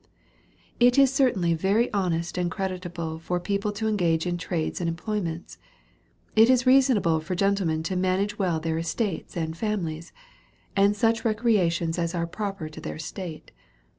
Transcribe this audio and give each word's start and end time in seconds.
It 0.79 0.97
is 0.97 1.13
certainly 1.13 1.53
very 1.53 1.93
honest 1.93 2.35
and 2.39 2.49
creditable 2.49 3.19
for 3.19 3.39
people 3.39 3.71
to 3.73 3.87
engage 3.87 4.25
in 4.25 4.39
trades 4.39 4.81
and 4.81 4.89
employments; 4.89 5.59
it 6.35 6.49
is 6.49 6.65
reason 6.65 6.97
able 6.97 7.19
for 7.19 7.35
gentlemen 7.35 7.83
to 7.83 7.95
manage 7.95 8.39
well 8.39 8.59
their 8.59 8.79
estates 8.79 9.37
and 9.37 9.53
families^, 9.53 10.11
and 10.75 10.95
such 10.95 11.23
recreations 11.23 11.99
as 11.99 12.15
are 12.15 12.25
proper 12.25 12.67
to 12.67 12.81
their 12.81 12.97
state. 12.97 13.51